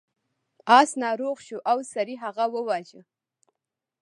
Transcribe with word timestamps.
اس 0.79 0.89
ناروغ 1.03 1.37
شو 1.47 1.57
او 1.71 1.77
سړي 1.93 2.15
هغه 2.23 2.43
وواژه. 2.53 3.01